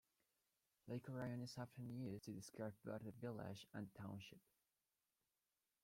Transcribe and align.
"Lake 0.87 1.07
Orion" 1.09 1.43
is 1.43 1.59
often 1.59 1.87
used 1.91 2.25
to 2.25 2.31
describe 2.31 2.73
both 2.83 3.03
the 3.03 3.11
village 3.11 3.67
and 3.71 3.87
the 3.87 4.01
township. 4.01 4.41